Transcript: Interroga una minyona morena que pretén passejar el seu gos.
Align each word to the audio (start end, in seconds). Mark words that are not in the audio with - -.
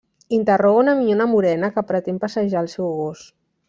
Interroga 0.37 0.79
una 0.85 0.95
minyona 1.03 1.29
morena 1.35 1.71
que 1.79 1.87
pretén 1.93 2.21
passejar 2.27 2.69
el 2.69 2.75
seu 2.77 2.95
gos. 3.07 3.29